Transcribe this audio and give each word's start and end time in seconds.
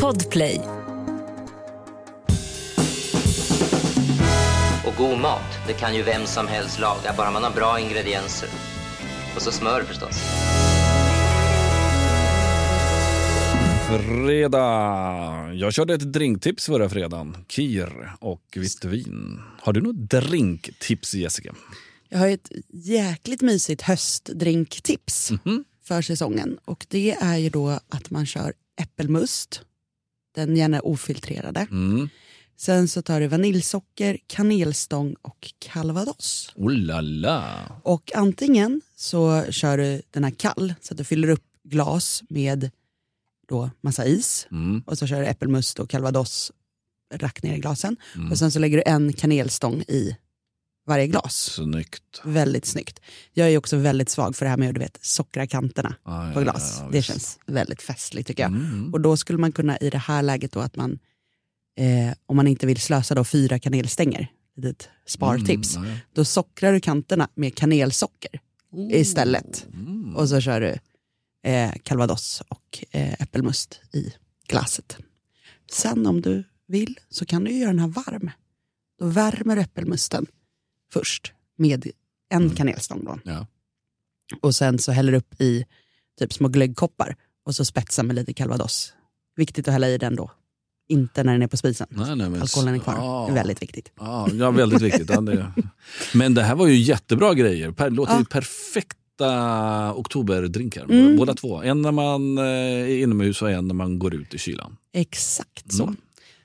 Podplay. 0.00 0.60
Och 4.86 4.94
god 4.98 5.18
mat, 5.20 5.40
det 5.66 5.72
kan 5.72 5.94
ju 5.96 6.02
vem 6.02 6.26
som 6.26 6.46
helst 6.46 6.78
laga, 6.80 7.14
bara 7.16 7.30
man 7.30 7.42
har 7.44 7.50
bra 7.50 7.80
ingredienser. 7.80 8.48
Och 9.36 9.42
så 9.42 9.52
smör 9.52 9.82
förstås. 9.82 10.16
Fredag. 13.88 15.52
Jag 15.54 15.72
körde 15.72 15.94
ett 15.94 16.12
drinktips 16.12 16.66
förra 16.66 16.88
fredagen. 16.88 17.36
Kir 17.48 18.12
och 18.20 18.42
vitt 18.56 18.84
vin. 18.84 19.40
Har 19.60 19.72
du 19.72 19.80
något 19.80 20.10
drinktips 20.10 21.14
Jessica? 21.14 21.54
Jag 22.08 22.18
har 22.18 22.28
ett 22.28 22.48
jäkligt 22.72 23.40
mysigt 23.40 23.82
höstdrinktips 23.82 25.30
Mhm. 25.30 25.64
för 25.84 26.02
säsongen. 26.02 26.58
Och 26.64 26.86
det 26.88 27.10
är 27.12 27.36
ju 27.36 27.48
då 27.50 27.68
att 27.88 28.10
man 28.10 28.26
kör 28.26 28.52
äppelmust, 28.80 29.60
den 30.34 30.56
gärna 30.56 30.80
ofiltrerade. 30.80 31.66
Mm. 31.70 32.08
Sen 32.56 32.88
så 32.88 33.02
tar 33.02 33.20
du 33.20 33.26
vaniljsocker, 33.26 34.18
kanelstång 34.26 35.16
och 35.22 35.52
calvados. 35.58 36.52
Oh 36.56 36.72
la 36.72 37.00
la. 37.00 37.44
Och 37.82 38.12
antingen 38.14 38.80
så 38.96 39.44
kör 39.50 39.78
du 39.78 40.02
den 40.10 40.24
här 40.24 40.30
kall, 40.30 40.74
så 40.80 40.94
att 40.94 40.98
du 40.98 41.04
fyller 41.04 41.28
upp 41.28 41.44
glas 41.64 42.22
med 42.28 42.70
då 43.48 43.70
massa 43.80 44.06
is. 44.06 44.46
Mm. 44.50 44.82
Och 44.86 44.98
så 44.98 45.06
kör 45.06 45.20
du 45.20 45.26
äppelmust 45.26 45.78
och 45.78 45.90
calvados 45.90 46.52
rakt 47.14 47.42
ner 47.42 47.54
i 47.54 47.58
glasen. 47.58 47.96
Mm. 48.14 48.30
Och 48.30 48.38
sen 48.38 48.50
så 48.50 48.58
lägger 48.58 48.76
du 48.76 48.82
en 48.86 49.12
kanelstång 49.12 49.82
i 49.82 50.16
varje 50.86 51.06
glas. 51.06 51.34
Snyggt. 51.36 52.20
Väldigt 52.24 52.64
snyggt. 52.66 53.00
Jag 53.32 53.50
är 53.50 53.58
också 53.58 53.76
väldigt 53.76 54.08
svag 54.08 54.36
för 54.36 54.44
det 54.44 54.50
här 54.50 54.56
med 54.56 54.68
att 54.68 54.74
du 54.74 54.80
vet, 54.80 54.98
sockra 55.02 55.46
kanterna 55.46 55.94
Ah, 56.02 56.26
ja, 56.26 56.32
på 56.34 56.40
ja, 56.40 56.44
glas. 56.44 56.76
ja, 56.80 56.86
det 56.86 56.92
visst. 56.98 57.08
känns 57.08 57.38
väldigt 57.46 57.82
festligt 57.82 58.26
tycker 58.28 58.42
jag. 58.42 58.52
Mm. 58.52 58.92
Och 58.92 59.00
då 59.00 59.16
skulle 59.16 59.38
man 59.38 59.52
kunna 59.52 59.76
i 59.78 59.90
det 59.90 59.98
här 59.98 60.22
läget 60.22 60.52
då 60.52 60.60
att 60.60 60.76
man, 60.76 60.98
eh, 61.78 62.14
om 62.26 62.36
man 62.36 62.46
inte 62.46 62.66
vill 62.66 62.80
slösa 62.80 63.14
då 63.14 63.24
fyra 63.24 63.58
kanelstänger, 63.58 64.28
ett 64.64 64.88
spartips, 65.06 65.76
Mm, 65.76 65.88
ja, 65.88 65.94
ja. 65.94 66.00
då 66.12 66.24
sockrar 66.24 66.72
du 66.72 66.80
kanterna 66.80 67.28
med 67.34 67.54
kanelsocker 67.54 68.40
istället. 68.90 69.66
Mm. 69.74 70.16
Och 70.16 70.28
så 70.28 70.40
kör 70.40 70.60
du 70.60 70.78
eh, 71.50 71.72
calvados 71.82 72.42
och 72.48 72.84
eh, 72.90 73.12
äppelmust 73.22 73.80
i 73.92 74.12
glaset. 74.48 74.96
Sen 75.72 76.06
om 76.06 76.20
du 76.20 76.44
vill 76.68 76.98
så 77.08 77.26
kan 77.26 77.44
du 77.44 77.50
göra 77.52 77.70
den 77.70 77.78
här 77.78 77.88
varm. 77.88 78.30
Då 78.98 79.06
värmer 79.06 79.56
du 79.56 79.62
äppelmusten 79.62 80.26
först 80.92 81.32
med 81.56 81.90
en 82.30 82.50
kanelstång 82.50 83.04
då. 83.04 83.18
Ja. 83.24 83.46
Och 84.40 84.54
sen 84.54 84.78
så 84.78 84.92
häller 84.92 85.12
upp 85.12 85.40
i 85.40 85.64
typ 86.18 86.32
små 86.32 86.48
glöggkoppar 86.48 87.16
och 87.44 87.54
så 87.54 87.64
spetsar 87.64 88.02
med 88.02 88.16
lite 88.16 88.34
calvados. 88.34 88.92
Viktigt 89.36 89.68
att 89.68 89.72
hälla 89.72 89.88
i 89.88 89.98
den 89.98 90.16
då. 90.16 90.30
Inte 90.88 91.24
när 91.24 91.32
den 91.32 91.42
är 91.42 91.46
på 91.46 91.56
spisen. 91.56 91.86
Nej, 91.90 92.16
nej, 92.16 92.30
men- 92.30 92.42
Alkoholen 92.42 92.74
är 92.74 92.78
kvar. 92.78 92.94
Ah. 92.98 93.26
Det 93.26 93.32
är 93.32 93.34
väldigt 93.34 93.62
viktigt. 93.62 93.92
Ja, 93.98 94.28
ja, 94.32 94.50
väldigt 94.50 94.82
viktigt. 94.82 95.10
Ja, 95.10 95.20
det... 95.20 95.52
Men 96.14 96.34
det 96.34 96.42
här 96.42 96.54
var 96.54 96.66
ju 96.66 96.76
jättebra 96.76 97.34
grejer. 97.34 97.70
Per, 97.70 97.90
låter 97.90 98.18
ju 98.18 98.24
perfekta 98.24 99.94
oktoberdrinkar. 99.94 100.84
Mm. 100.84 101.16
Båda 101.16 101.34
två. 101.34 101.62
En 101.62 101.82
när 101.82 101.92
man 101.92 102.38
eh, 102.38 102.44
är 102.44 102.88
inomhus 103.02 103.42
och 103.42 103.50
en 103.50 103.68
när 103.68 103.74
man 103.74 103.98
går 103.98 104.14
ut 104.14 104.34
i 104.34 104.38
kylan. 104.38 104.76
Exakt 104.92 105.72
så. 105.72 105.82
Mm. 105.82 105.96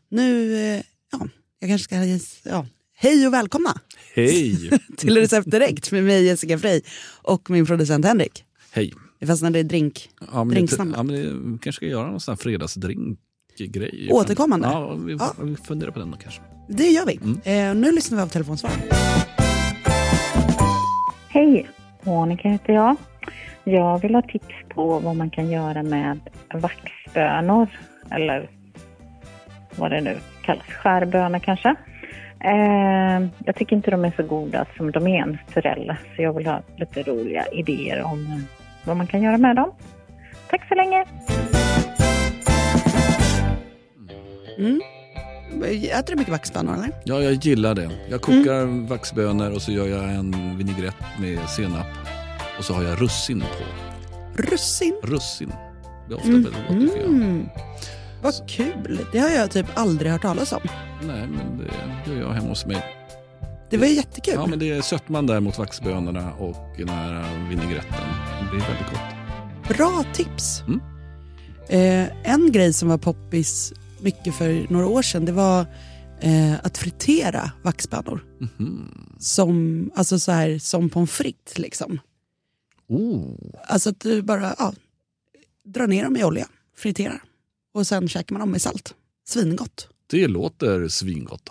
Nu, 0.09 0.55
eh, 0.55 0.83
ja, 1.11 1.27
jag 1.59 1.69
kanske 1.69 1.83
ska... 1.83 2.49
Ja. 2.49 2.65
Hej 2.99 3.27
och 3.27 3.33
välkomna 3.33 3.69
Hej! 4.15 4.69
till 4.97 5.17
Recept 5.17 5.51
Direkt 5.51 5.91
med 5.91 6.03
mig 6.03 6.25
Jessica 6.25 6.57
Frey 6.57 6.81
och 7.21 7.49
min 7.49 7.65
producent 7.65 8.05
Henrik. 8.05 8.43
Hej! 8.71 8.93
Vi 9.19 9.27
fastnade 9.27 9.59
i 9.59 9.63
drink. 9.63 10.09
Ja, 10.19 10.25
men 10.43 10.47
det, 10.47 10.53
Drinksnabbet. 10.55 10.93
ja, 10.97 11.03
men 11.03 11.15
vi 11.53 11.59
kanske 11.59 11.71
ska 11.71 11.85
göra 11.85 12.11
någon 12.11 12.19
sån 12.19 12.31
här 12.31 12.37
fredagsdrinkgrej. 12.37 14.09
Återkommande? 14.11 14.67
Ja, 14.67 14.93
vi, 14.95 15.13
Ja. 15.19 15.33
vi 15.43 15.55
funderar 15.55 15.91
på 15.91 15.99
den 15.99 16.11
då 16.11 16.17
kanske. 16.17 16.41
Det 16.69 16.87
gör 16.87 17.05
vi. 17.05 17.19
Mm. 17.23 17.39
Eh, 17.43 17.81
nu 17.81 17.91
lyssnar 17.91 18.17
vi 18.17 18.23
av 18.23 18.27
telefonsvar. 18.27 18.71
Hej, 21.29 21.67
Monica 22.03 22.49
heter 22.49 22.73
jag. 22.73 22.95
Jag 23.63 24.01
vill 24.01 24.15
ha 24.15 24.21
tips 24.21 24.55
på 24.69 24.99
vad 24.99 25.15
man 25.15 25.29
kan 25.29 25.51
göra 25.51 25.83
med 25.83 26.19
vaxbönor, 26.53 27.67
eller 28.11 28.49
vad 29.75 29.91
det 29.91 30.01
nu 30.01 30.17
kallas, 30.45 30.65
skärbönor 30.65 31.39
kanske. 31.39 31.75
Eh, 32.43 33.27
jag 33.45 33.55
tycker 33.55 33.75
inte 33.75 33.91
de 33.91 34.05
är 34.05 34.13
så 34.15 34.23
goda 34.23 34.65
som 34.77 34.91
de 34.91 35.07
är 35.07 35.25
naturella, 35.25 35.97
så 36.15 36.21
jag 36.21 36.33
vill 36.33 36.47
ha 36.47 36.61
lite 36.77 37.03
roliga 37.03 37.45
idéer 37.45 38.03
om 38.03 38.19
eh, 38.19 38.39
vad 38.83 38.97
man 38.97 39.07
kan 39.07 39.21
göra 39.21 39.37
med 39.37 39.55
dem. 39.55 39.71
Tack 40.49 40.67
så 40.67 40.75
länge! 40.75 41.05
Mm. 44.57 44.81
Äter 45.91 46.13
du 46.13 46.15
mycket 46.15 46.31
vaxbönor 46.31 46.73
eller? 46.73 46.91
Ja, 47.03 47.21
jag 47.21 47.33
gillar 47.33 47.75
det. 47.75 47.89
Jag 48.09 48.21
kokar 48.21 48.87
vaxbönor 48.87 49.51
och 49.51 49.61
så 49.61 49.71
gör 49.71 49.87
jag 49.87 50.03
en 50.03 50.57
vinägrett 50.57 50.95
med 51.19 51.49
senap. 51.49 51.85
Och 52.57 52.65
så 52.65 52.73
har 52.73 52.83
jag 52.83 53.01
russin 53.01 53.39
på. 53.39 53.63
Russin. 54.41 54.95
Russin. 55.03 55.53
Det 56.07 56.13
är 56.13 56.17
ofta 56.17 56.29
väldigt 56.29 56.53
gott. 56.53 57.05
Mm. 57.05 57.49
Vad 58.27 58.49
kul. 58.49 59.05
Det 59.11 59.19
har 59.19 59.29
jag 59.29 59.51
typ 59.51 59.65
aldrig 59.73 60.11
hört 60.11 60.21
talas 60.21 60.51
om. 60.51 60.61
Nej, 61.01 61.27
men 61.27 61.57
det 61.57 62.11
gör 62.13 62.21
jag 62.21 62.29
hemma 62.29 62.47
hos 62.47 62.65
mig. 62.65 62.83
Det 63.69 63.77
var 63.77 63.87
ju 63.87 63.93
jättekul. 63.93 64.33
Ja, 64.33 64.45
men 64.47 64.59
det 64.59 64.71
är 64.71 64.81
sötman 64.81 65.25
där 65.25 65.39
mot 65.39 65.57
vaxbönorna 65.57 66.33
och 66.33 66.77
den 66.77 66.89
här 66.89 67.47
vinägretten. 67.49 67.93
Det 68.39 68.49
blir 68.51 68.59
väldigt 68.59 68.89
gott. 68.89 69.77
Bra 69.77 70.03
tips. 70.13 70.61
Mm. 70.67 70.79
Eh, 71.69 72.33
en 72.33 72.51
grej 72.51 72.73
som 72.73 72.89
var 72.89 72.97
poppis 72.97 73.73
mycket 74.01 74.35
för 74.35 74.73
några 74.73 74.87
år 74.87 75.01
sedan 75.01 75.25
det 75.25 75.31
var 75.31 75.65
eh, 76.19 76.53
att 76.63 76.77
fritera 76.77 77.51
vaxbönor. 77.63 78.25
Mhm. 78.39 79.15
Som, 79.19 79.91
alltså 79.95 80.19
så 80.19 80.31
här, 80.31 80.59
som 80.59 80.89
pommes 80.89 81.11
frites 81.11 81.57
liksom. 81.57 81.99
Oh. 82.87 83.35
Alltså 83.67 83.89
att 83.89 83.99
du 83.99 84.21
bara 84.21 84.55
ja, 84.59 84.73
drar 85.63 85.87
ner 85.87 86.03
dem 86.03 86.17
i 86.17 86.23
olja, 86.23 86.47
friterar 86.77 87.21
och 87.77 87.87
sen 87.87 88.07
käkar 88.07 88.33
man 88.33 88.39
dem 88.39 88.51
med 88.51 88.61
salt. 88.61 88.95
Svingott. 89.27 89.87
Det 90.07 90.27
låter 90.27 90.87
svingott. 90.87 91.49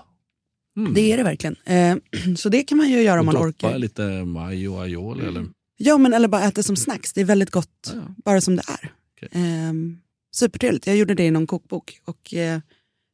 Mm. 0.76 0.94
Det 0.94 1.12
är 1.12 1.16
det 1.16 1.22
verkligen. 1.22 1.56
Eh, 1.64 1.97
så 2.37 2.48
det 2.48 2.62
kan 2.62 2.78
man 2.78 2.88
ju 2.91 3.03
göra 3.03 3.20
om 3.20 3.26
man 3.26 3.37
orkar. 3.37 3.78
lite 3.78 4.25
majo 4.25 4.75
och 4.75 4.82
aioli 4.82 5.25
eller? 5.26 5.47
Ja, 5.76 5.98
men 5.98 6.12
eller 6.15 6.28
bara 6.28 6.44
äta 6.44 6.62
som 6.62 6.76
snacks. 6.76 7.12
Det 7.12 7.20
är 7.20 7.25
väldigt 7.25 7.50
gott 7.50 7.92
Ja, 7.94 8.15
bara 8.25 8.41
som 8.41 8.56
det 8.56 8.62
är. 8.69 8.92
Okej. 9.16 9.28
Ehm, 9.32 9.98
supertrevligt. 10.36 10.86
Jag 10.86 10.97
gjorde 10.97 11.15
det 11.15 11.25
i 11.25 11.31
någon 11.31 11.47
kokbok. 11.47 12.00
Och, 12.04 12.34
eh, 12.34 12.60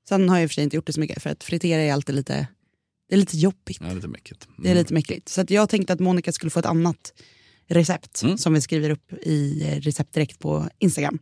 sen 0.08 0.28
har 0.28 0.36
jag 0.36 0.42
i 0.44 0.46
och 0.46 0.50
för 0.50 0.54
sig 0.54 0.64
inte 0.64 0.76
gjort 0.76 0.86
det 0.86 0.92
så 0.92 1.00
mycket 1.00 1.22
för 1.22 1.30
att 1.30 1.44
fritera 1.44 1.82
är 1.82 1.92
alltid 1.92 2.14
lite, 2.14 2.48
det 3.08 3.14
är 3.14 3.18
lite 3.18 3.38
jobbigt. 3.38 3.78
Ja, 3.80 3.92
lite 3.92 4.08
mäckigt. 4.08 4.46
Mm. 4.48 4.62
Det 4.62 4.70
är 4.70 4.74
lite 4.74 4.94
mäckligt. 4.94 5.28
Så 5.28 5.40
att 5.40 5.50
jag 5.50 5.68
tänkte 5.68 5.92
att 5.92 6.00
Monica 6.00 6.32
skulle 6.32 6.50
få 6.50 6.58
ett 6.60 6.66
annat 6.66 7.12
recept 7.66 8.22
Mm. 8.22 8.38
som 8.38 8.54
vi 8.54 8.60
skriver 8.60 8.90
upp 8.90 9.12
i 9.22 9.62
eh, 9.68 9.80
recept 9.80 10.12
direkt 10.14 10.38
på 10.38 10.68
Instagram. 10.78 11.18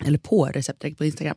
Eller 0.00 0.18
på 0.18 0.44
recept 0.46 0.80
direkt 0.80 0.98
på 0.98 1.04
Instagram. 1.04 1.36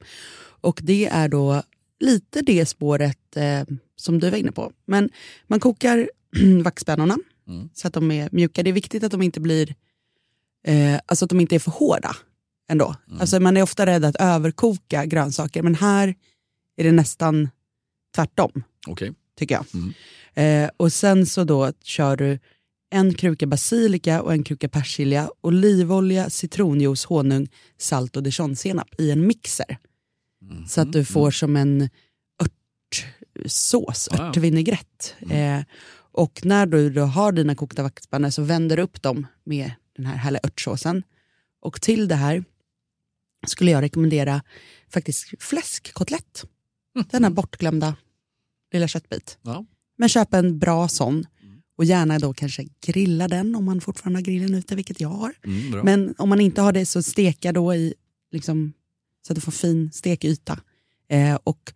Och 0.62 0.80
det 0.84 1.06
är 1.06 1.28
då 1.28 1.64
lite 2.00 2.42
det 2.42 2.66
spåret 2.66 3.38
eh, 3.38 3.64
som 3.96 4.20
du 4.20 4.30
var 4.30 4.38
inne 4.38 4.52
på. 4.52 4.72
Men 4.86 5.10
man 5.48 5.60
kokar 5.60 6.10
vaxbönorna 6.64 7.18
Mm. 7.48 7.70
så 7.74 7.88
att 7.88 7.94
de 7.94 8.12
är 8.12 8.30
mjuka. 8.32 8.64
Det 8.64 8.70
är 8.70 8.74
viktigt 8.74 9.04
att 9.04 9.12
de 9.12 9.22
inte 9.22 9.40
blir, 9.40 9.76
eh, 10.68 11.00
alltså 11.06 11.26
att 11.26 11.30
de 11.30 11.40
inte 11.40 11.56
är 11.56 11.60
för 11.60 11.72
hårda 11.72 12.16
ändå. 12.70 12.96
Mm. 13.08 13.22
Alltså 13.22 13.40
man 13.40 13.58
är 13.58 13.62
ofta 13.64 13.86
rädd 13.86 14.06
att 14.06 14.16
överkoka 14.16 15.06
grönsaker 15.06 15.62
men 15.62 15.76
här 15.76 16.16
är 16.78 16.84
det 16.84 16.92
nästan 16.92 17.50
tvärtom 18.16 18.64
Okej. 18.88 19.14
tycker 19.38 19.56
jag. 19.56 19.66
Mm. 19.74 19.94
Eh, 20.66 20.70
och 20.78 20.94
sen 20.94 21.26
så 21.26 21.44
då 21.44 21.74
kör 21.84 22.16
du 22.18 22.40
en 22.90 23.14
kruka 23.14 23.48
basilika 23.48 24.22
och 24.22 24.34
en 24.34 24.44
kruka 24.44 24.70
persilja, 24.70 25.30
olivolja, 25.42 26.30
citronjuice, 26.30 27.06
honung, 27.06 27.48
salt 27.78 28.16
och 28.16 28.24
dijonsenap 28.24 29.00
i 29.00 29.12
en 29.12 29.28
mixer. 29.28 29.78
Mm. 30.42 30.68
Så 30.68 30.82
att 30.82 30.94
du 30.94 31.06
får 31.06 31.32
som 31.32 31.56
en 31.56 31.90
örtsås, 32.42 34.10
ja. 34.12 34.28
örtvinägrett. 34.28 35.16
Mm. 35.20 35.60
Eh, 35.60 35.66
och 36.12 36.42
när 36.44 36.66
du 36.66 36.90
då 36.90 37.02
har 37.02 37.32
dina 37.32 37.56
kokta 37.56 37.84
vaxbönor 37.84 38.30
så 38.30 38.42
vänder 38.42 38.78
du 38.78 38.84
upp 38.84 39.02
dem 39.02 39.28
med 39.44 39.72
den 39.96 40.06
här 40.06 40.16
härliga 40.16 40.42
örtsåsen. 40.44 41.04
Och 41.62 41.82
till 41.82 42.08
det 42.08 42.16
här 42.16 42.44
skulle 43.48 43.72
jag 43.72 43.82
rekommendera 43.82 44.42
faktiskt 44.90 45.44
fläskkotlett. 45.44 46.46
Denna 47.12 47.30
bortglömda 47.30 47.96
lilla 48.74 48.88
köttbit. 48.88 49.38
Ja. 49.42 49.66
Men 49.98 50.10
köp 50.10 50.34
en 50.34 50.60
bra 50.60 50.88
sån 50.88 51.26
och 51.78 51.86
gärna 51.86 52.20
då 52.20 52.34
kanske 52.34 52.66
grilla 52.82 53.28
den 53.28 53.56
om 53.56 53.66
man 53.66 53.82
fortfarande 53.82 54.18
har 54.18 54.24
grillen 54.24 54.56
ute, 54.56 54.76
vilket 54.76 55.02
jag 55.02 55.10
har. 55.10 55.34
Mm. 55.44 55.86
Men 55.86 56.16
om 56.18 56.30
man 56.30 56.42
inte 56.42 56.62
har 56.62 56.72
det 56.72 56.86
så 56.86 57.04
steka 57.04 57.52
då 57.52 57.76
i, 57.76 57.94
liksom, 58.32 58.74
så 59.28 59.34
att 59.34 59.36
du 59.36 59.42
får 59.42 59.52
fin 59.52 59.92
stekyta. 59.94 60.60
Eh, 61.10 61.38
och 61.44 61.74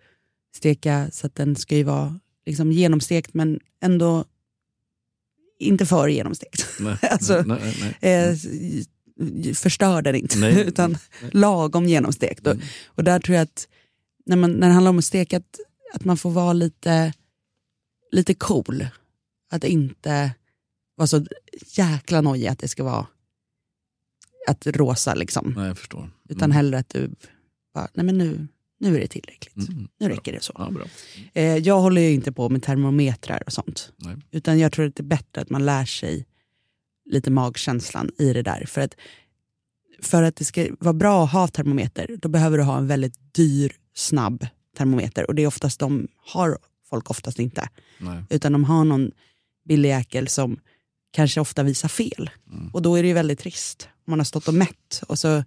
steka 0.55 1.09
så 1.11 1.27
att 1.27 1.35
den 1.35 1.55
ska 1.55 1.75
ju 1.75 1.83
vara 1.83 2.19
liksom, 2.45 2.71
genomstekt 2.71 3.33
men 3.33 3.59
ändå 3.81 4.25
inte 5.59 5.85
för 5.85 6.07
genomstekt. 6.07 6.67
nej, 6.79 6.97
alltså, 7.11 7.43
nej, 7.45 7.95
nej. 8.01 8.13
Eh, 8.13 8.35
förstör 9.53 10.01
den 10.01 10.15
inte, 10.15 10.37
utan 10.67 10.97
lagom 11.31 11.85
genomstekt. 11.85 12.47
Och, 12.47 12.55
och 12.85 13.03
där 13.03 13.19
tror 13.19 13.35
jag 13.35 13.43
att 13.43 13.67
när, 14.25 14.35
man, 14.35 14.51
när 14.51 14.67
det 14.67 14.73
handlar 14.73 14.89
om 14.89 14.97
att 14.97 15.05
steka, 15.05 15.37
att, 15.37 15.59
att 15.93 16.05
man 16.05 16.17
får 16.17 16.31
vara 16.31 16.53
lite, 16.53 17.13
lite 18.11 18.33
cool. 18.33 18.87
Att 19.49 19.63
inte 19.63 20.31
vara 20.95 21.07
så 21.07 21.25
jäkla 21.75 22.21
nojig 22.21 22.47
att 22.47 22.59
det 22.59 22.67
ska 22.67 22.83
vara 22.83 23.07
att 24.47 24.67
rosa 24.67 25.15
liksom. 25.15 25.53
Nej, 25.57 25.67
jag 25.67 25.77
förstår. 25.77 26.09
Utan 26.29 26.51
hellre 26.51 26.79
att 26.79 26.89
du 26.89 27.09
bara, 27.73 27.87
nej 27.93 28.05
men 28.05 28.17
nu, 28.17 28.47
nu 28.79 28.95
är 28.95 28.99
det 28.99 29.07
tillräckligt. 29.07 29.69
Mm. 29.69 29.87
Nu 29.99 30.09
räcker 30.09 30.31
det 30.31 30.43
så. 30.43 30.53
Ja, 30.57 30.71
bra. 30.71 30.85
Eh, 31.33 31.57
jag 31.57 31.79
håller 31.79 32.01
ju 32.01 32.11
inte 32.11 32.31
på 32.31 32.49
med 32.49 32.63
termometrar 32.63 33.43
och 33.45 33.53
sånt. 33.53 33.91
Nej. 33.97 34.15
Utan 34.31 34.59
jag 34.59 34.71
tror 34.71 34.87
att 34.87 34.95
det 34.95 35.01
är 35.01 35.05
bättre 35.05 35.41
att 35.41 35.49
man 35.49 35.65
lär 35.65 35.85
sig 35.85 36.25
lite 37.05 37.31
magkänslan 37.31 38.11
i 38.17 38.33
det 38.33 38.41
där. 38.41 38.65
För 38.67 38.81
att, 38.81 38.95
för 40.01 40.23
att 40.23 40.35
det 40.35 40.45
ska 40.45 40.67
vara 40.79 40.93
bra 40.93 41.23
att 41.23 41.31
ha 41.31 41.47
termometer, 41.47 42.17
då 42.21 42.29
behöver 42.29 42.57
du 42.57 42.63
ha 42.63 42.77
en 42.77 42.87
väldigt 42.87 43.33
dyr, 43.33 43.75
snabb 43.93 44.47
termometer. 44.77 45.27
Och 45.27 45.35
det 45.35 45.41
är 45.41 45.47
oftast 45.47 45.79
de 45.79 46.07
har 46.17 46.57
folk 46.89 47.09
oftast 47.09 47.39
inte. 47.39 47.69
Nej. 47.99 48.23
Utan 48.29 48.51
de 48.51 48.63
har 48.63 48.85
någon 48.85 49.11
billig 49.67 49.89
jäkel 49.89 50.27
som 50.27 50.59
kanske 51.11 51.41
ofta 51.41 51.63
visar 51.63 51.89
fel. 51.89 52.29
Mm. 52.51 52.69
Och 52.73 52.81
då 52.81 52.95
är 52.95 53.01
det 53.01 53.07
ju 53.07 53.13
väldigt 53.13 53.39
trist. 53.39 53.87
Man 54.07 54.19
har 54.19 54.23
stått 54.25 54.47
och 54.47 54.53
mätt 54.53 55.01
och 55.07 55.19
så 55.19 55.43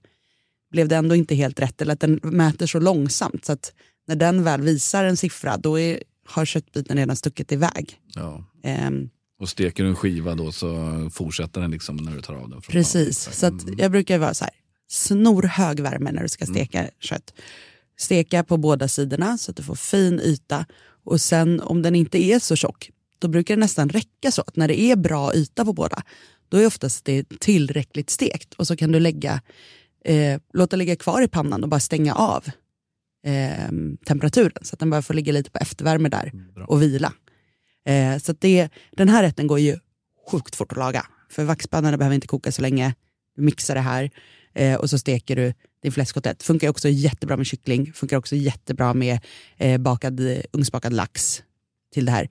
blev 0.70 0.88
det 0.88 0.96
ändå 0.96 1.14
inte 1.14 1.34
helt 1.34 1.60
rätt. 1.60 1.82
Eller 1.82 1.92
att 1.92 2.00
den 2.00 2.20
mäter 2.22 2.66
så 2.66 2.78
långsamt 2.80 3.44
så 3.44 3.52
att 3.52 3.72
när 4.06 4.16
den 4.16 4.44
väl 4.44 4.60
visar 4.60 5.04
en 5.04 5.16
siffra 5.16 5.56
då 5.56 5.78
är, 5.80 6.02
har 6.26 6.44
köttbiten 6.44 6.96
redan 6.96 7.16
stuckit 7.16 7.52
iväg. 7.52 8.00
Ja. 8.14 8.44
Ehm, 8.62 9.10
Och 9.40 9.48
steker 9.48 9.82
du 9.82 9.88
en 9.88 9.96
skiva 9.96 10.34
då 10.34 10.52
så 10.52 11.10
fortsätter 11.12 11.60
den 11.60 11.70
liksom 11.70 11.96
när 11.96 12.12
du 12.16 12.20
tar 12.22 12.34
av 12.34 12.50
den. 12.50 12.60
precis, 12.60 13.28
så 13.32 13.46
att 13.46 13.78
jag 13.78 13.90
brukar 13.90 14.18
vara 14.18 14.34
så 14.34 14.44
här, 14.44 14.54
snorhög 14.90 15.80
värme 15.80 16.12
när 16.12 16.22
du 16.22 16.28
ska 16.28 16.46
steka 16.46 16.90
kött. 17.00 17.34
Steka 17.98 18.44
på 18.44 18.56
båda 18.56 18.88
sidorna 18.88 19.38
så 19.38 19.50
att 19.50 19.56
du 19.56 19.62
får 19.62 19.74
fin 19.74 20.20
yta. 20.20 20.66
Och 21.04 21.20
sen 21.20 21.60
om 21.60 21.82
den 21.82 21.94
inte 21.94 22.18
är 22.24 22.38
så 22.38 22.56
tjock, 22.56 22.90
då 23.22 23.28
brukar 23.28 23.56
det 23.56 23.60
nästan 23.60 23.88
räcka 23.88 24.30
så 24.30 24.42
att 24.42 24.56
när 24.56 24.68
det 24.68 24.80
är 24.80 24.96
bra 24.96 25.34
yta 25.34 25.64
på 25.64 25.72
båda, 25.72 26.02
då 26.48 26.56
är 26.56 26.66
oftast 26.66 27.04
det 27.04 27.38
tillräckligt 27.40 28.10
stekt. 28.10 28.54
Och 28.54 28.66
så 28.66 28.76
kan 28.76 28.92
du 28.92 29.00
lägga, 29.00 29.40
eh, 30.04 30.40
låta 30.52 30.76
ligga 30.76 30.96
kvar 30.96 31.22
i 31.22 31.28
pannan 31.28 31.62
och 31.62 31.68
bara 31.68 31.80
stänga 31.80 32.14
av 32.14 32.44
eh, 33.26 33.72
temperaturen 34.06 34.64
så 34.64 34.74
att 34.74 34.78
den 34.78 34.90
bara 34.90 35.02
får 35.02 35.14
ligga 35.14 35.32
lite 35.32 35.50
på 35.50 35.58
eftervärme 35.58 36.08
där 36.08 36.32
Bra. 36.54 36.64
och 36.64 36.82
vila. 36.82 37.12
Eh, 37.86 38.18
så 38.18 38.32
det, 38.32 38.68
den 38.90 39.08
här 39.08 39.22
rätten 39.22 39.46
går 39.46 39.58
ju 39.58 39.78
sjukt 40.30 40.56
fort 40.56 40.72
att 40.72 40.78
laga. 40.78 41.06
För 41.30 41.44
vaxpannorna 41.44 41.96
behöver 41.96 42.14
inte 42.14 42.26
koka 42.26 42.52
så 42.52 42.62
länge. 42.62 42.94
Du 43.36 43.42
mixar 43.42 43.74
det 43.74 43.80
här 43.80 44.10
eh, 44.54 44.74
och 44.74 44.90
så 44.90 44.98
steker 44.98 45.36
du 45.36 45.54
din 45.82 45.92
fläskkotlett. 45.92 46.42
Funkar 46.42 46.68
också 46.68 46.88
jättebra 46.88 47.36
med 47.36 47.46
kyckling. 47.46 47.92
Funkar 47.92 48.16
också 48.16 48.36
jättebra 48.36 48.94
med 48.94 49.20
eh, 49.56 49.78
bakad, 49.78 50.20
ugnsbakad 50.52 50.92
lax 50.92 51.42
till 51.92 52.04
det 52.04 52.12
här. 52.12 52.28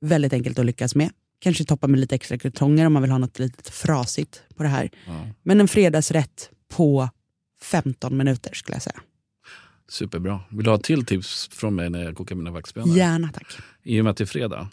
Väldigt 0.00 0.32
enkelt 0.32 0.58
att 0.58 0.66
lyckas 0.66 0.94
med. 0.94 1.10
Kanske 1.38 1.64
toppa 1.64 1.86
med 1.86 2.00
lite 2.00 2.14
extra 2.14 2.38
krutonger 2.38 2.86
om 2.86 2.92
man 2.92 3.02
vill 3.02 3.10
ha 3.10 3.18
något 3.18 3.38
lite 3.38 3.72
frasigt 3.72 4.42
på 4.56 4.62
det 4.62 4.68
här. 4.68 4.90
Ja. 5.06 5.26
Men 5.42 5.60
en 5.60 5.68
fredagsrätt 5.68 6.50
på 6.68 7.08
15 7.62 8.16
minuter 8.16 8.54
skulle 8.54 8.74
jag 8.74 8.82
säga. 8.82 9.00
Superbra. 9.88 10.40
Vill 10.50 10.64
du 10.64 10.70
ha 10.70 10.76
ett 10.78 10.84
till 10.84 11.06
tips 11.06 11.48
från 11.52 11.74
mig 11.74 11.90
när 11.90 12.04
jag 12.04 12.16
kokar 12.16 12.34
mina 12.34 12.50
vaxbönor? 12.50 12.96
Gärna 12.96 13.28
tack. 13.32 13.58
I 13.82 14.00
och 14.00 14.04
med 14.04 14.10
att 14.10 14.16
det 14.16 14.24
är 14.24 14.26
fredag, 14.26 14.68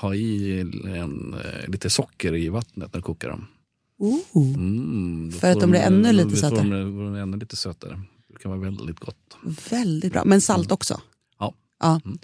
ha 0.00 0.14
i 0.14 0.60
en, 0.60 1.34
eh, 1.34 1.68
lite 1.68 1.90
socker 1.90 2.34
i 2.34 2.48
vattnet 2.48 2.92
när 2.92 2.98
du 3.00 3.02
kokar 3.02 3.28
dem. 3.28 3.46
Mm, 4.34 5.32
För 5.32 5.50
att 5.52 5.60
de 5.60 5.70
blir 5.70 5.80
ännu 5.80 6.12
lite 6.12 6.36
sötare. 6.36 6.60
De, 6.60 6.70
de 7.04 7.14
ännu 7.14 7.36
lite 7.36 7.56
sötare. 7.56 8.00
Det 8.28 8.38
kan 8.42 8.50
vara 8.50 8.60
väldigt 8.60 9.00
gott. 9.00 9.36
Väldigt 9.70 10.12
bra. 10.12 10.22
Men 10.24 10.40
salt 10.40 10.72
också. 10.72 11.00
Ja. 11.38 11.54
Ja. 11.80 12.00
Mm. 12.04 12.18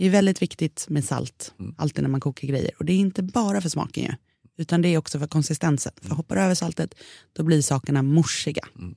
Det 0.00 0.06
är 0.06 0.10
väldigt 0.10 0.42
viktigt 0.42 0.86
med 0.88 1.04
salt, 1.04 1.54
Mm. 1.58 1.74
alltid 1.78 2.02
när 2.02 2.10
man 2.10 2.20
kokar 2.20 2.48
grejer. 2.48 2.70
Och 2.78 2.84
det 2.84 2.92
är 2.92 2.96
inte 2.96 3.22
bara 3.22 3.60
för 3.60 3.68
smaken 3.68 4.04
ju, 4.04 4.10
utan 4.56 4.82
det 4.82 4.88
är 4.88 4.98
också 4.98 5.18
för 5.18 5.26
konsistensen. 5.26 5.92
För 6.02 6.14
hoppar 6.14 6.36
du 6.36 6.42
över 6.42 6.54
saltet, 6.54 6.94
då 7.32 7.42
blir 7.42 7.62
sakerna 7.62 8.02
morsiga. 8.02 8.62
Mm. 8.78 8.94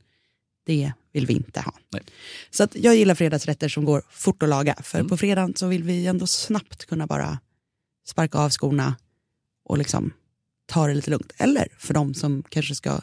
Det 0.66 0.92
vill 1.12 1.26
vi 1.26 1.34
inte 1.34 1.62
ha. 1.62 1.74
Nej. 1.92 2.02
Så 2.52 2.64
att 2.64 2.76
jag 2.76 2.96
gillar 2.96 3.16
fredagsrätter 3.16 3.70
som 3.70 3.86
går 3.86 4.04
fort 4.10 4.44
att 4.44 4.50
laga. 4.50 4.76
För 4.84 4.98
Mm. 5.00 5.10
på 5.10 5.18
fredagen 5.18 5.56
så 5.56 5.68
vill 5.68 5.84
vi 5.84 6.08
ändå 6.08 6.28
snabbt 6.28 6.86
kunna 6.86 7.08
bara 7.08 7.40
sparka 8.08 8.38
av 8.38 8.50
skorna 8.50 8.96
och 9.66 9.78
liksom 9.78 10.14
ta 10.66 10.88
det 10.88 10.94
lite 10.94 11.10
lugnt. 11.12 11.32
Eller 11.38 11.68
för 11.78 11.94
de 11.94 12.14
som 12.14 12.44
kanske 12.50 12.76
ska 12.76 13.02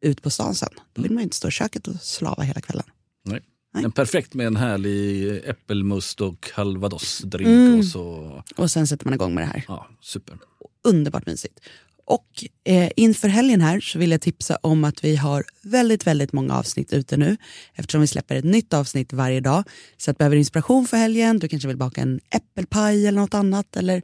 ut 0.00 0.22
på 0.22 0.30
stan 0.30 0.54
sen. 0.54 0.68
Då 0.92 1.02
vill 1.02 1.12
man 1.12 1.18
ju 1.20 1.24
inte 1.24 1.36
stå 1.36 1.48
i 1.48 1.50
köket 1.50 1.88
och 1.88 1.94
slava 2.02 2.42
hela 2.42 2.60
kvällen. 2.60 2.86
Nej. 3.24 3.40
Nej. 3.74 3.82
Men 3.82 3.92
perfekt 3.92 4.34
med 4.34 4.46
en 4.46 4.56
härlig 4.56 5.28
äppelmust 5.44 6.20
och 6.20 6.40
calvados-drink. 6.54 7.46
Mm. 7.46 7.78
Och 7.78 7.84
så, 7.84 8.42
Och 8.56 8.70
sen 8.70 8.86
sätter 8.86 9.04
man 9.04 9.14
igång 9.14 9.34
med 9.34 9.42
det 9.42 9.46
här. 9.46 9.64
ja, 9.68 9.88
super. 10.00 10.38
underbart 10.84 11.26
mysigt. 11.26 11.60
Och 12.06 12.44
eh, 12.64 12.90
inför 12.96 13.28
helgen 13.28 13.60
här 13.60 13.80
så 13.80 13.98
vill 13.98 14.10
jag 14.10 14.20
tipsa 14.20 14.58
om 14.60 14.84
att 14.84 15.04
vi 15.04 15.16
har 15.16 15.44
väldigt, 15.62 16.06
väldigt 16.06 16.32
många 16.32 16.54
avsnitt 16.54 16.92
ute 16.92 17.16
nu 17.16 17.36
eftersom 17.74 18.00
vi 18.00 18.06
släpper 18.06 18.36
ett 18.36 18.44
nytt 18.44 18.74
avsnitt 18.74 19.12
varje 19.12 19.40
dag. 19.40 19.64
Så 19.96 20.10
att 20.10 20.18
behöver 20.18 20.36
inspiration 20.36 20.86
för 20.86 20.96
helgen, 20.96 21.38
du 21.38 21.48
kanske 21.48 21.68
vill 21.68 21.76
baka 21.76 22.00
en 22.00 22.20
äppelpaj 22.30 23.06
eller 23.06 23.20
något 23.20 23.34
annat 23.34 23.76
eller 23.76 24.02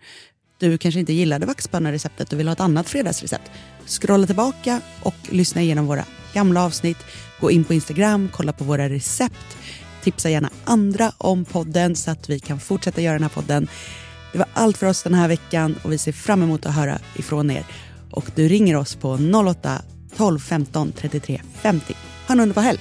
du 0.59 0.79
kanske 0.79 1.01
inte 1.01 1.13
gillade 1.13 1.47
vaxpanna-receptet 1.47 2.33
och 2.33 2.39
vill 2.39 2.49
ha 2.49 2.53
ett 2.53 2.61
annat 2.61 2.89
fredagsrecept. 2.89 3.51
Scrolla 3.87 4.27
tillbaka 4.27 4.81
och 5.03 5.15
lyssna 5.29 5.63
igenom 5.63 5.87
våra 5.87 6.05
gamla 6.33 6.65
avsnitt. 6.65 6.99
Gå 7.41 7.51
in 7.51 7.65
på 7.65 7.75
Instagram, 7.75 8.29
kolla 8.33 8.53
på 8.53 8.65
våra 8.65 8.89
recept. 8.89 9.57
Tipsa 10.03 10.31
gärna 10.31 10.51
andra 10.65 11.13
om 11.19 11.45
podden 11.45 11.97
så 11.97 12.11
att 12.11 12.29
vi 12.29 12.41
kan 12.41 12.61
fortsätta 12.61 13.01
göra 13.01 13.13
den 13.13 13.23
här 13.23 13.31
podden. 13.31 13.69
Det 14.33 14.39
var 14.39 14.49
allt 14.55 14.79
för 14.79 14.87
oss 14.87 15.03
den 15.03 15.15
här 15.15 15.29
veckan 15.29 15.77
och 15.83 15.93
vi 15.93 15.99
ser 15.99 16.13
fram 16.13 16.43
emot 16.43 16.67
att 16.67 16.75
höra 16.75 16.99
ifrån 17.17 17.51
er. 17.51 17.65
Och 18.11 18.25
du 18.35 18.49
ringer 18.49 18.77
oss 18.77 18.95
på 18.95 19.19
08 19.49 19.83
12 20.17 20.39
15 20.39 20.93
33 20.93 21.41
50. 21.55 21.95
Ha 22.27 22.33
en 22.33 22.41
underbar 22.41 22.63
helg! 22.63 22.81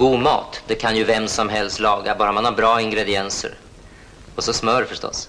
God 0.00 0.20
mat, 0.20 0.62
det 0.66 0.74
kan 0.74 0.96
ju 0.96 1.04
vem 1.04 1.28
som 1.28 1.48
helst 1.48 1.80
laga, 1.80 2.14
bara 2.18 2.32
man 2.32 2.44
har 2.44 2.52
bra 2.52 2.80
ingredienser. 2.80 3.54
Och 4.34 4.44
så 4.44 4.52
smör 4.52 4.84
förstås. 4.84 5.28